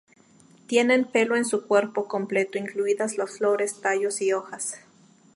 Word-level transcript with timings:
Tienen 0.65 1.05
pelo 1.05 1.35
en 1.35 1.45
su 1.45 1.67
cuerpo 1.67 2.07
completo, 2.07 2.57
incluidas 2.57 3.19
las 3.19 3.37
flores, 3.37 3.81
tallos 3.81 4.19
y 4.23 4.33
hojas. 4.33 4.79